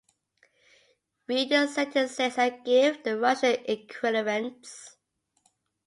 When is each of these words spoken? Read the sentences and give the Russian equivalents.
Read 1.27 1.49
the 1.49 1.67
sentences 1.67 2.35
and 2.39 2.65
give 2.65 3.03
the 3.03 3.19
Russian 3.19 3.57
equivalents. 3.65 4.97